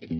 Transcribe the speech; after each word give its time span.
Egy 0.00 0.10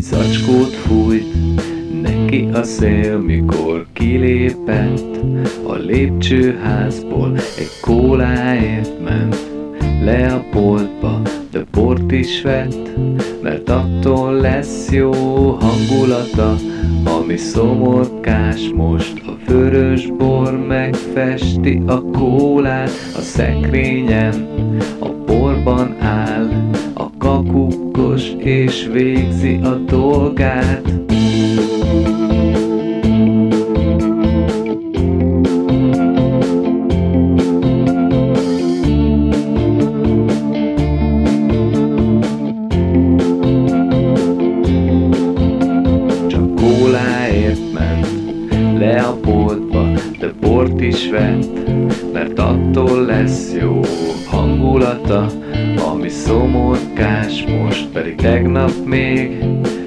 zacskót 0.00 0.66
fújt 0.66 1.24
neki 2.02 2.48
a 2.52 2.62
szél, 2.62 3.18
mikor 3.18 3.86
kilépett 3.92 5.16
a 5.66 5.74
lépcsőházból. 5.74 7.36
Egy 7.36 7.80
kóláért 7.80 9.02
ment 9.02 9.50
le 10.02 10.32
a 10.32 10.44
boltba, 10.52 11.20
de 11.54 11.64
bort 11.70 12.12
is 12.12 12.42
vett, 12.42 12.90
mert 13.42 13.68
attól 13.68 14.32
lesz 14.32 14.90
jó 14.90 15.12
hangulata, 15.50 16.54
ami 17.04 17.36
szomorkás 17.36 18.70
most. 18.74 19.22
A 19.26 19.50
vörös 19.50 20.06
bor 20.06 20.66
megfesti 20.66 21.82
a 21.86 22.02
kólát 22.02 22.90
a 23.16 23.20
szekrényen, 23.20 24.48
a 24.98 25.08
borban 25.26 25.96
áll, 26.00 26.72
a 26.94 27.10
kakukkos 27.18 28.22
és 28.38 28.88
végzi 28.92 29.60
a 29.62 29.74
dolgát. 29.74 30.92
Le 48.94 49.00
a 49.00 49.16
boltba, 49.20 49.92
de 50.18 50.32
bort 50.40 50.80
is 50.80 51.10
vett, 51.10 51.68
mert 52.12 52.38
attól 52.38 53.04
lesz 53.04 53.54
jó 53.60 53.80
hangulata, 54.26 55.26
ami 55.92 56.08
szomorkás 56.08 57.44
most, 57.46 57.88
pedig 57.92 58.14
tegnap 58.14 58.72
még 58.84 59.44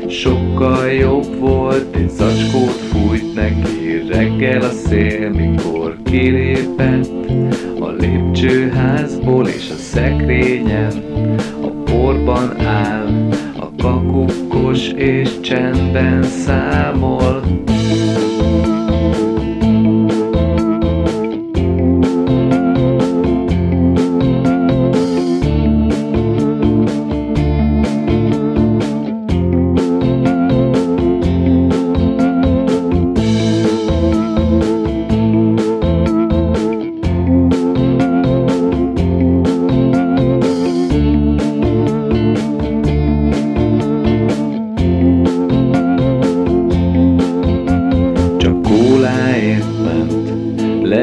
sokkal 0.07 0.87
jobb 0.87 1.39
volt, 1.39 1.95
egy 1.95 2.09
zacskót 2.09 2.81
fújt 2.91 3.35
neki 3.35 4.03
reggel 4.09 4.61
a 4.61 4.69
szél, 4.69 5.29
mikor 5.29 5.97
kilépett 6.03 7.09
a 7.79 7.89
lépcsőházból 7.89 9.47
és 9.47 9.69
a 9.69 9.77
szekrényen 9.77 11.03
a 11.61 11.67
porban 11.67 12.59
áll, 12.65 13.29
a 13.59 13.83
kakukkos 13.83 14.87
és 14.89 15.39
csendben 15.39 16.23
számol. 16.23 17.43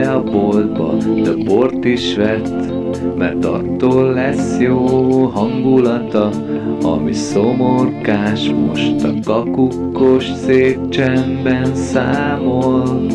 A 0.04 0.22
boltba, 0.22 0.94
de 1.22 1.34
bort 1.44 1.84
is 1.84 2.16
vett, 2.16 2.72
mert 3.16 3.44
attól 3.44 4.12
lesz 4.12 4.58
jó 4.58 5.24
hangulata, 5.24 6.30
ami 6.82 7.12
szomorkás 7.12 8.50
most 8.66 9.04
a 9.04 9.12
kakukkos 9.24 10.24
szép 10.24 10.88
csendben 10.88 11.74
számol. 11.74 13.06